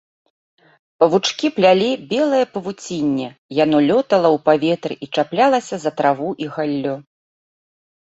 Павучкі 1.01 1.47
плялі 1.57 1.89
белае 2.13 2.39
павуцінне, 2.55 3.27
яно 3.63 3.77
лётала 3.89 4.27
ў 4.35 4.41
паветры 4.49 4.97
і 5.07 5.11
чаплялася 5.15 5.75
за 5.85 5.91
траву 6.01 6.29
і 6.47 6.49
галлё. 6.57 6.95